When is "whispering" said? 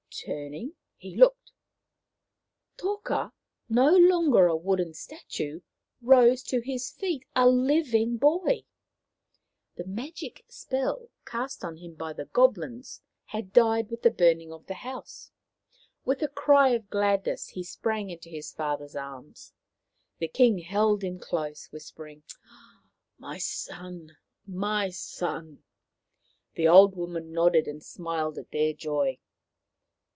21.71-22.23